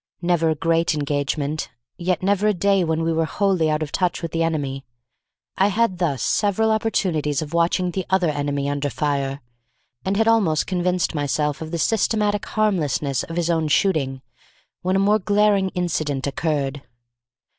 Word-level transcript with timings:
Never 0.23 0.49
a 0.49 0.55
great 0.55 0.95
engagement, 0.95 1.69
and 1.99 2.07
yet 2.07 2.23
never 2.23 2.47
a 2.47 2.55
day 2.55 2.83
when 2.83 3.03
we 3.03 3.13
were 3.13 3.25
wholly 3.25 3.69
out 3.69 3.83
of 3.83 3.91
touch 3.91 4.23
with 4.23 4.31
the 4.31 4.41
enemy. 4.41 4.83
I 5.59 5.67
had 5.67 5.99
thus 5.99 6.23
several 6.23 6.71
opportunities 6.71 7.43
of 7.43 7.53
watching 7.53 7.91
the 7.91 8.07
other 8.09 8.29
enemy 8.31 8.67
under 8.67 8.89
fire, 8.89 9.41
and 10.03 10.17
had 10.17 10.27
almost 10.27 10.65
convinced 10.65 11.13
myself 11.13 11.61
of 11.61 11.69
the 11.69 11.77
systematic 11.77 12.47
harmlessness 12.47 13.21
of 13.21 13.35
his 13.35 13.51
own 13.51 13.67
shooting, 13.67 14.23
when 14.81 14.95
a 14.95 15.05
more 15.05 15.19
glaring 15.19 15.69
incident 15.75 16.25
occurred. 16.25 16.81